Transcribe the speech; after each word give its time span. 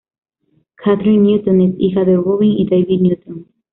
Kathryn 0.77 1.21
Newton 1.21 1.61
es 1.61 1.75
hija 1.77 2.03
de 2.03 2.15
Robin 2.15 2.53
y 2.57 2.67
David 2.67 3.01
Newton. 3.01 3.45